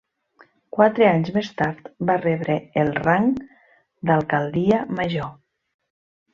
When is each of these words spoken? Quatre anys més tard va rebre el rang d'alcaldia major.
Quatre 0.77 1.05
anys 1.09 1.29
més 1.35 1.51
tard 1.59 1.91
va 2.11 2.15
rebre 2.23 2.57
el 2.85 2.91
rang 3.03 3.29
d'alcaldia 4.11 4.83
major. 5.01 5.33